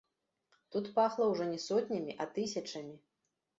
[0.75, 2.95] Тут пахла ўжо не сотнямі, а тысячамі.